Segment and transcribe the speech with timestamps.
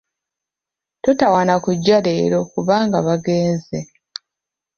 [1.03, 3.77] Totawaana kujja leero kubanga bagenze.